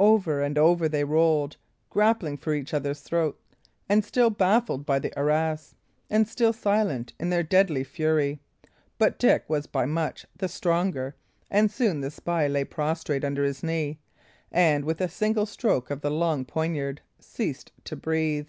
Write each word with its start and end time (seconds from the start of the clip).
Over 0.00 0.42
and 0.42 0.58
over 0.58 0.88
they 0.88 1.04
rolled, 1.04 1.56
grappling 1.90 2.38
for 2.38 2.52
each 2.52 2.74
other's 2.74 3.02
throat, 3.02 3.40
and 3.88 4.04
still 4.04 4.30
baffled 4.30 4.84
by 4.84 4.98
the 4.98 5.16
arras, 5.16 5.76
and 6.10 6.26
still 6.26 6.52
silent 6.52 7.12
in 7.20 7.30
their 7.30 7.44
deadly 7.44 7.84
fury. 7.84 8.40
But 8.98 9.16
Dick 9.16 9.44
was 9.46 9.68
by 9.68 9.84
much 9.86 10.26
the 10.34 10.48
stronger, 10.48 11.14
and 11.52 11.70
soon 11.70 12.00
the 12.00 12.10
spy 12.10 12.48
lay 12.48 12.64
prostrate 12.64 13.22
under 13.22 13.44
his 13.44 13.62
knee, 13.62 14.00
and, 14.50 14.84
with 14.84 15.00
a 15.00 15.08
single 15.08 15.46
stroke 15.46 15.88
of 15.88 16.00
the 16.00 16.10
long 16.10 16.44
poniard, 16.44 17.00
ceased 17.20 17.70
to 17.84 17.94
breathe. 17.94 18.48